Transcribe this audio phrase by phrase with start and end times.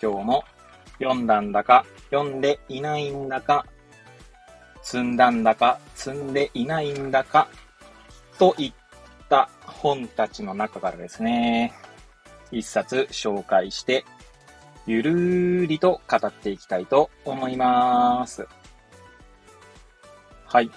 [0.00, 0.44] 今日も
[0.98, 3.66] 読んだんだか、読んでいないんだか、
[4.82, 7.48] 積んだんだか、積んでいないんだか、
[8.38, 8.72] といっ
[9.28, 11.72] た本たちの中からですね、
[12.50, 14.04] 一冊紹介して、
[14.86, 18.46] ゆるーりと語っていきたいと思います。
[20.46, 20.70] はい。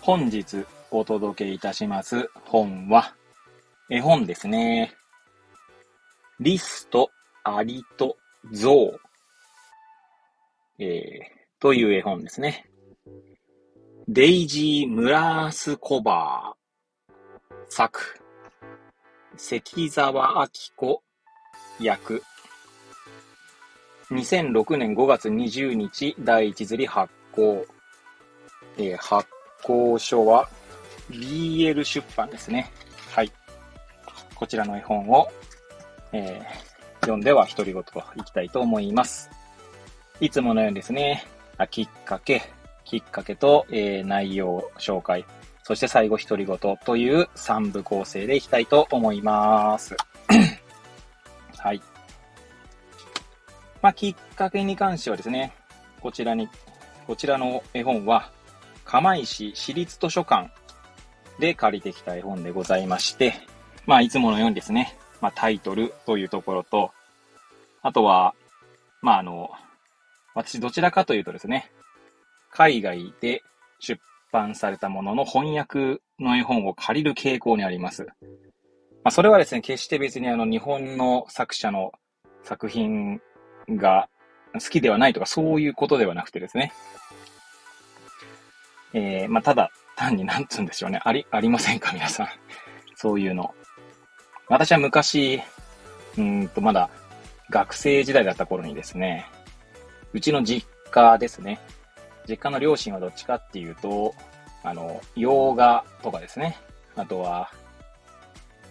[0.00, 3.14] 本日お届けいたします本は、
[3.90, 4.94] 絵本ですね。
[6.38, 7.10] リスと
[7.48, 8.16] アリと
[8.52, 9.00] ゾウ。
[10.78, 12.66] えー、という絵本ですね。
[14.08, 18.20] デイジー・ムラースコバー作。
[19.36, 21.02] 関沢明子
[21.80, 22.22] 役。
[24.10, 27.64] 2006年5月20日第一釣り発行。
[28.78, 29.28] えー、発
[29.62, 30.48] 行書は
[31.10, 32.70] BL 出版ですね。
[33.12, 33.32] はい。
[34.34, 35.30] こちらの絵本を、
[36.12, 36.75] えー、
[37.06, 39.30] 読んでは独り言といきたいと思います。
[40.20, 41.24] いつものようにですね、
[41.56, 42.42] あきっかけ、
[42.84, 45.24] きっかけと、えー、内容紹介、
[45.62, 49.96] そして最後独り言という3部構成でいきたいと思います。
[51.58, 51.82] はい。
[53.82, 55.52] まあ、きっかけに関してはですね、
[56.00, 56.48] こちらに、
[57.06, 58.30] こちらの絵本は、
[58.84, 60.50] 釜石市立図書館
[61.40, 63.34] で借りてきた絵本でございまして、
[63.86, 66.92] まあ、いつものようにですね、まあ、タイトルというところと、
[67.86, 68.34] あとは、
[69.00, 69.48] まあ、あの、
[70.34, 71.70] 私どちらかというとですね、
[72.50, 73.42] 海外で
[73.78, 74.00] 出
[74.32, 78.02] 版されたものの翻訳の絵本を借りる傾向にあります。
[78.02, 78.08] ま
[79.04, 81.92] あ、それはですね、決して別にあの日本の作者の
[82.42, 83.20] 作品
[83.68, 84.08] が
[84.54, 86.72] 好きではないとかそういうことではなくてですね、
[88.94, 92.28] えー、まあ、ただ単になんつうんでしょうね、あり、ありませんか皆さん。
[92.96, 93.54] そういうの。
[94.48, 95.40] 私は昔、
[96.18, 96.90] うんと、まだ
[97.50, 99.26] 学生時代だった頃にですね、
[100.12, 101.60] うちの実家ですね。
[102.28, 104.14] 実家の両親はどっちかっていうと、
[104.62, 106.58] あの、洋画とかですね。
[106.96, 107.50] あとは、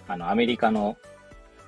[0.08, 0.98] あの、アメリカの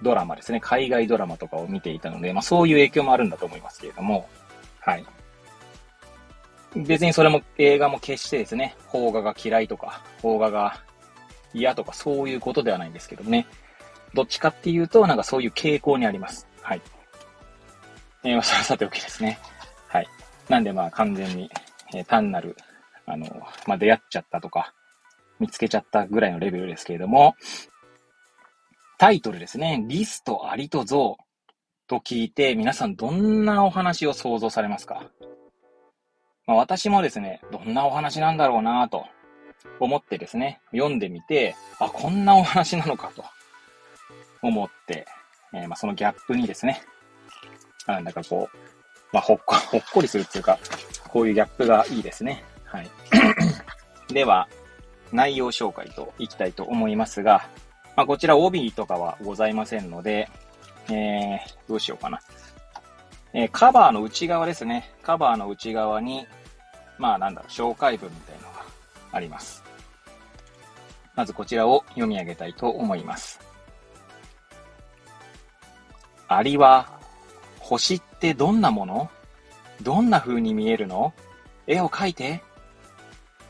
[0.01, 0.59] ドラマですね。
[0.59, 4.27] 海外ドラマとかを見ていたので、まあそういう影響もあるんだと思いますけれども、
[4.79, 5.05] はい。
[6.75, 10.81] 別にそれも映画も決してですね、邦画が嫌いとか、邦画が
[11.53, 13.47] 嫌とかそういうことではないんですけどね。
[14.13, 16.47] どっちかっていうと、なんかそういう傾向にあります。
[16.61, 16.81] はい。
[18.23, 19.39] えー、それはさておきですね。
[19.87, 20.07] はい。
[20.49, 21.49] なんでまあ完全に、
[21.93, 22.55] えー、単なる、
[23.05, 23.25] あの、
[23.67, 24.73] まあ出会っちゃったとか、
[25.39, 27.35] 見つけちゃったぐらいのレベルですけれども、
[28.97, 29.83] タイトルですね。
[29.87, 31.23] リスとアリとゾウ
[31.87, 35.03] と聞いて、皆さんどんなお話を想像されますか？
[36.47, 39.05] まあ、私もですね、どんなお話なんだろうなと
[39.79, 43.23] 思ってですね、読んでみて、あ、こんなお話なのかと
[44.41, 45.05] 思って、
[45.53, 46.81] えー、まあ、そのギャップにですね、
[47.87, 48.57] あなんかこう、
[49.11, 50.59] まあ、ほっこ、 ほっこりするっていうか、
[51.07, 52.43] こういうギャップがいいですね。
[52.65, 52.89] はい。
[54.13, 54.47] では、
[55.11, 57.47] 内容紹介といきたいと思いますが、
[57.95, 60.29] まあ、こちら帯とかはございませんので、
[60.89, 62.19] えー、どうしようかな。
[63.33, 64.93] えー、カバーの内側ですね。
[65.01, 66.27] カバーの内側に、
[66.97, 68.65] まあなんだろう、紹介文みたいなのが
[69.11, 69.63] あります。
[71.15, 73.39] まずこちらを読み上げたいと思います。
[76.27, 76.96] アリは
[77.69, 79.09] 星ってどんなもの？
[79.81, 81.13] どんな風に見えるの？
[81.67, 82.41] 絵を描いて？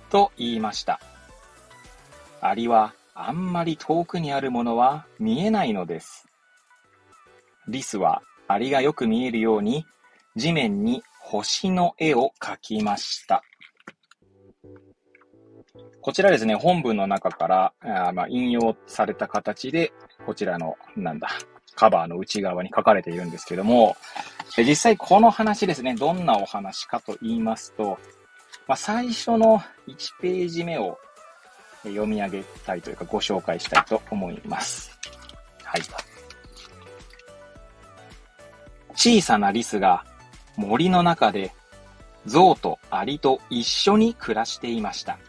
[0.10, 1.00] と言いました。
[2.42, 6.26] アリはあんまり遠くにあるものは見えないのです。
[7.68, 9.86] リスはアリがよく見えるように
[10.36, 13.44] 地面に星の絵を描きました。
[16.02, 19.94] こちらですね、本文の中からあまあ引用された形で、
[20.26, 21.30] こちらの、なんだ、
[21.78, 23.96] カバーの内側に書かれているんですけども、
[24.58, 28.00] 実際この話ですね、どんなお話かと言いますと、
[28.68, 30.98] まあ、最初の1ページ目を
[31.84, 34.92] 読み上げたいというかご紹介したいと思います。
[35.64, 35.82] はい。
[38.96, 40.04] 小さなリスが
[40.56, 41.54] 森の中で
[42.26, 45.20] 象とアリと一緒に暮らしていました。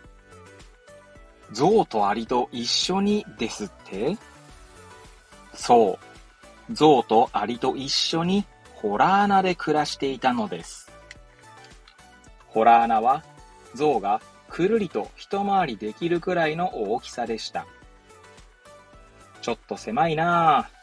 [1.52, 4.16] 象とアリと一緒にですって？
[5.54, 6.07] そう。
[6.70, 8.44] 象とアリと一緒に
[8.74, 10.90] ホラー穴で暮らしていたのです。
[12.46, 13.24] ホラー穴は
[13.74, 17.66] 象がくるりと一回りできるくらいの大きさでした。
[19.42, 20.78] ちょっと狭いなぁ。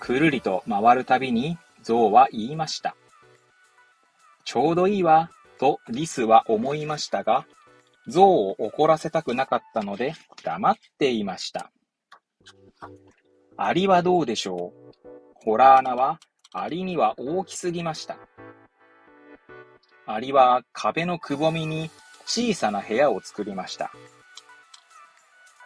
[0.00, 2.96] くるりと回るたびに象は言いました。
[4.44, 7.46] ちょうどいいわ、とリスは思いましたが、
[8.08, 11.70] 象を怒らせたくなかったので黙っていました。
[13.56, 14.89] アリはどうでしょう？
[15.42, 16.20] ホラー穴は
[16.52, 18.18] アリには大きすぎました。
[20.06, 21.90] アリは壁のくぼみに
[22.26, 23.92] 小さな部屋を作りました。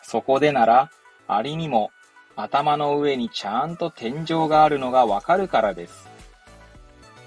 [0.03, 0.91] そこでなら
[1.27, 1.91] アリにも
[2.37, 6.09] 頭の上にちゃんと天井があるのがわかるからです。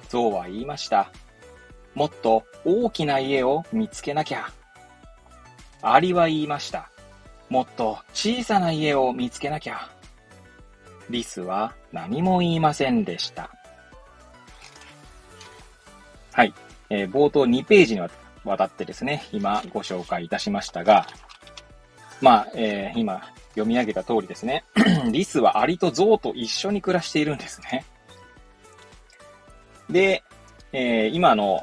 [0.10, 1.12] 象は言いました。
[1.96, 4.50] もっと大きな家を見つけなきゃ。
[5.82, 6.90] アリは言いました。
[7.50, 9.90] もっと小さな家を見つけなきゃ。
[11.10, 13.50] リスは何も言いませんでした。
[16.34, 16.54] はい。
[16.90, 18.02] えー、冒頭2ページに
[18.44, 21.08] わたってですね、今ご紹介いたしましたが、
[22.22, 23.22] まあ、えー、今
[23.52, 24.64] 読み上げた通りですね、
[25.12, 27.86] リスはアリとゾウと一緒に暮らしているんですね。
[29.90, 30.24] で、
[30.72, 31.62] えー、今の、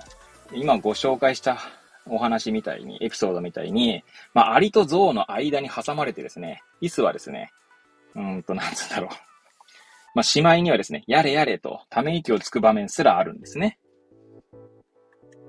[0.52, 1.58] 今ご紹介した
[2.06, 4.04] お話みたいに、エピソードみたいに、
[4.34, 7.52] まあ、アリとゾウの間に挟まれてですね、リスはですね、
[8.14, 9.33] うんと、なんつうんだろう。
[10.14, 13.78] まあ、しまいにはですね、やれやれとため息をつく場面すらあるんですね。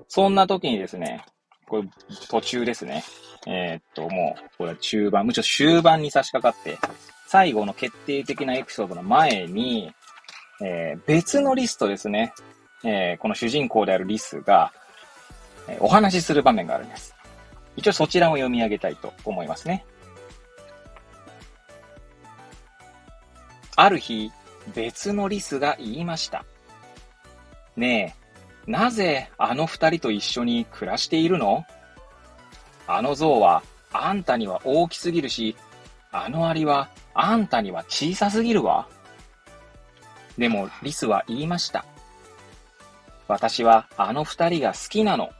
[0.08, 1.24] そんな時にですね、
[1.68, 1.88] これ
[2.28, 3.04] 途中ですね。
[3.46, 6.78] えー、っと、もう、これは中盤、むしろ終盤に差し掛かって、
[7.26, 9.92] 最後の決定的なエピソードの前に、
[10.60, 12.32] えー、別のリストですね。
[12.84, 14.72] えー、この主人公であるリスが、
[15.68, 17.14] えお話しする場面があるんです。
[17.76, 19.84] 一応そちらも読み上げたいと思いますね。
[23.74, 24.30] ある日、
[24.74, 26.44] 別のリスが言いました。
[27.76, 28.16] ね
[28.66, 31.64] え、なぜあの二人と一緒に暮らしているの？
[32.86, 35.56] あの象はあんたには大きすぎるし、
[36.12, 38.88] あのアリはあんたには小さすぎるわ。
[40.38, 41.84] でもリスは言いました。
[43.28, 45.30] 私はあの二人が好きなの。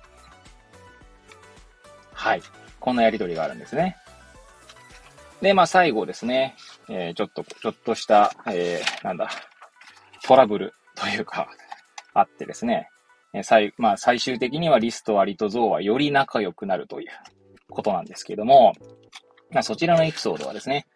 [2.13, 2.43] はい。
[2.81, 3.97] こんなやりとりがあるんですね。
[5.41, 6.57] で、まあ最後ですね。
[6.89, 9.29] えー、ちょっと、ちょっとした、えー、なんだ、
[10.25, 11.49] トラブルというか、
[12.15, 12.89] あってですね、
[13.33, 17.09] えー、最、まあ最終的にはリスとアリとゾウはより仲良くなるという
[17.71, 18.73] ことなんですけども、
[19.51, 20.87] まあそちらのエピソードはですね、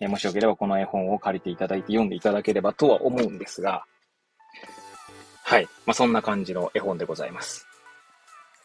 [0.00, 3.84] え、もしよければこの絵本を借りていただいて読んでいただければとは思うんですが、
[5.42, 5.68] はい。
[5.86, 7.66] まあそんな感じの絵本でございます。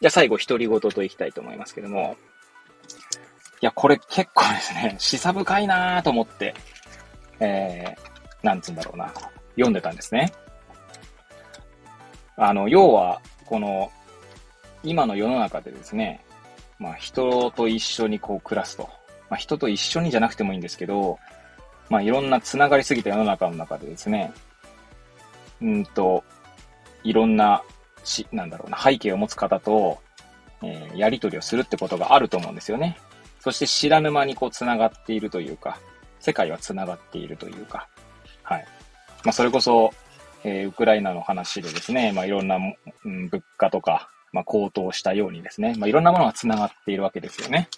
[0.00, 2.16] じゃあ最後、独り言といきたいと思いますけども、
[3.62, 6.52] いや、これ結構ですね、 示唆深いなぁと思って、
[7.38, 9.06] えー、なんつうんだろうな、
[9.50, 10.32] 読んでたんですね。
[12.36, 13.92] あの、要は、この、
[14.82, 16.24] 今の世の中でですね、
[16.80, 18.90] まあ、人と一緒にこう暮らすと。
[19.30, 21.20] まあ、人と一緒にじゃなくてもいいんですけど、
[21.88, 24.32] まあ、いろんな繋がりすぎた世の中の中でですね、
[25.60, 26.24] うんと、
[27.04, 27.62] いろんな、
[28.02, 30.00] し、なんだろうな、背景を持つ方と、
[30.62, 32.98] えー、やりとりをするってことがあると思うんですよね。
[33.42, 35.80] そして知らぬ間にこう繋がっているというか、
[36.20, 37.88] 世界は繋がっているというか、
[38.44, 38.64] はい。
[39.24, 39.90] まあ、それこそ、
[40.44, 47.68] えー、ウクライナの話でですね、まあ、いろんな、うん、物価とか、まあ、高騰したようにですね、まあ、いろんなものが繋がっているわけですよね。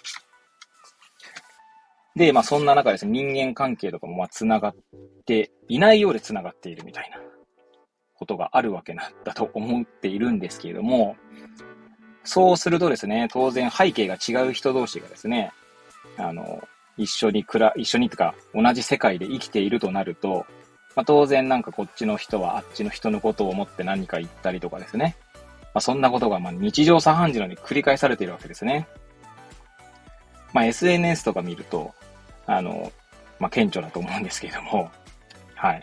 [2.14, 4.76] で、まあ、そんな中ですね、人間関係とかも、ま、繋がっ
[5.24, 7.16] ていないようで繋がっているみたいな
[8.14, 11.16] ことがあるわけなんだと思っているんですけれども、
[12.24, 15.52] そうするとですね、当然背景が違う人同士がですね、
[16.16, 16.66] あの、
[16.96, 20.46] 一緒にくら、一緒にとか、同じ世界で生きているとなると、
[20.96, 25.16] まあ、当然なんかこっちの人はあっちの人のことを思って何か言ったりとかですね。
[25.74, 28.86] まあ、そんなことがま日常茶飯事のように繰り返されているわけですね。
[30.52, 31.92] まあ、SNS とか見ると、
[32.46, 32.92] あの、
[33.40, 34.90] まあ、顕著だと思うんですけども、
[35.56, 35.82] はい。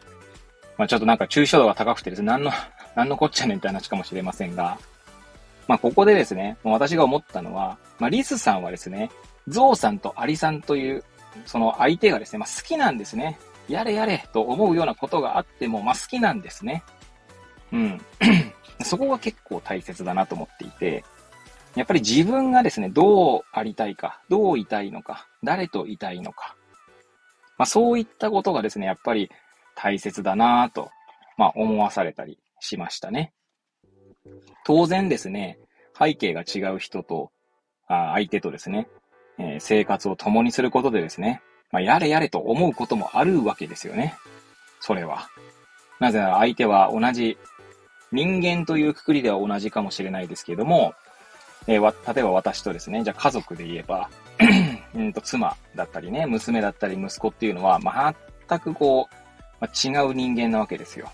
[0.77, 2.51] まあ、ちょっとなんか抽象度が高くてですね、何の、
[2.95, 4.79] 何のこっちゃねんって話かもしれませんが、
[5.67, 9.11] まあ、ここでですね、私が思ったのは、まあ、リスさんはですね、
[9.47, 11.03] ゾウさんとアリさんという、
[11.45, 13.39] その相手がですね、まあ、好きなんですね。
[13.67, 16.83] やれやれと思うようなことがあっても、まあ、好きなんですね。
[17.71, 18.01] うん。
[18.83, 21.03] そこが結構大切だなと思っていて、
[21.75, 26.55] やっぱり自分がですね、どうありたいか、どういたいのか、誰といたいのか。
[27.57, 29.29] まあ、そういったことがですね、やっぱり
[29.75, 30.89] 大切だなと、
[31.37, 33.31] まあ、思わされたりしましたね。
[34.65, 35.59] 当然ですね、
[35.97, 37.31] 背景が違う人と、
[37.87, 38.87] あ相手とですね、
[39.37, 44.15] えー、生活を共にすることでですね、まあ、やれやれと思うこともあるわけですよね。
[44.79, 45.27] それは。
[45.99, 47.37] なぜなら相手は同じ、
[48.11, 50.93] 人間というくくりでは同じかもしれないですけれども、
[51.67, 54.09] えー、例えば私とですね、じゃあ家族で言えば、
[54.95, 57.79] うんと妻だったりね、娘だったり息子っていうのは、
[58.47, 59.15] 全くこう、
[59.59, 61.11] まあ、違う人間なわけですよ。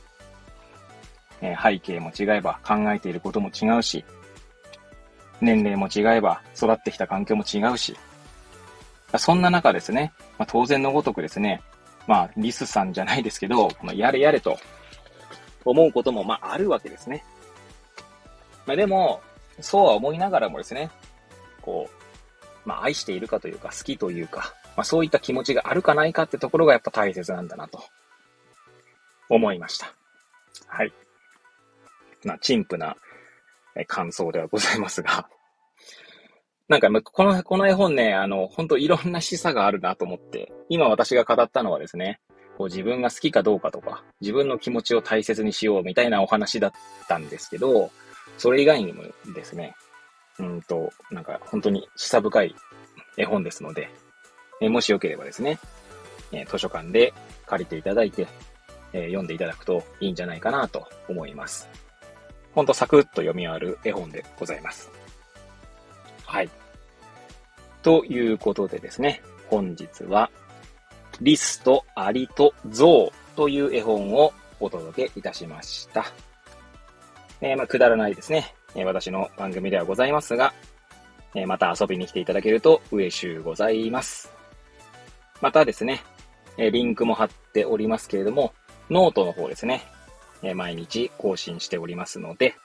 [1.41, 4.03] え、背景も違えば、考えていることも違うし、
[5.41, 7.95] 年齢も違えば、育ってきた環境も違うし、
[9.17, 11.61] そんな中ですね、まあ、当然のごとくですね、
[12.07, 14.57] まあ、リスさんじゃないですけど、このやれやれと
[15.63, 17.23] 思うことも、まあ、あるわけですね。
[18.65, 19.21] まあ、でも、
[19.59, 20.89] そうは思いながらもですね、
[21.61, 27.83] こう、まあ、愛しているかというか、好きというか、まあ、そういった気持ちがあるかないかってところがやっぱ大切なんだなと、
[29.29, 29.93] 思いました。
[30.67, 30.93] はい。
[32.23, 32.95] ま、陳腐な
[33.87, 35.29] 感想ではございますが、
[36.67, 42.19] なんか、この、この絵本ね、あの、本当いろんな示唆があるなと思って、今私が語ったのはですね、
[42.57, 46.71] こう自分が好きかどうかとか、自分の気持ちを大切にしようみたいなお話だっ
[47.07, 47.91] たんですけど、
[48.37, 49.75] それ以外にもですね、
[50.39, 52.55] うんと、なんか本当に示唆深い
[53.15, 53.89] 絵本ですので、
[54.59, 55.59] えもしよければですね、
[56.31, 57.13] え図書館で
[57.45, 58.27] 借りていただいて、
[58.91, 61.69] え読んでいただくといいんじゃないかなと思います。
[62.57, 64.89] ほんとサクッと読み終わる絵本でございます。
[66.25, 66.49] はい。
[67.83, 70.31] ということでですね、本日は、
[71.21, 76.07] リスとアリとゾウという絵本をお届けいたしました。
[77.41, 80.51] えー、まあ、くだらないですね、えー、私の番組ではございますが、
[81.35, 84.33] えー、また遊びに来ていただけると嬉しゅうございます。
[85.41, 86.01] またですね、
[86.57, 88.51] えリンクも貼っておりますけれども、
[88.89, 89.83] ノートの方ですね、
[90.43, 92.55] え毎日更新しておりますので、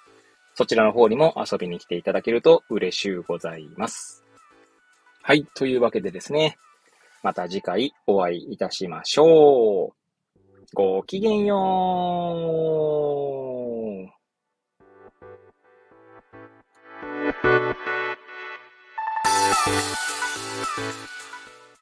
[0.55, 4.23] そちらの方にも遊びに来ていただけると嬉しゅうございます。
[5.23, 5.47] はい。
[5.55, 6.59] というわけでですね。
[7.23, 9.95] また次回お会いいたしましょう。
[10.75, 11.57] ごきげんよ
[14.09, 14.13] う。